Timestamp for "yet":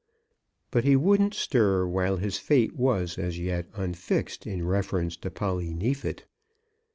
3.37-3.67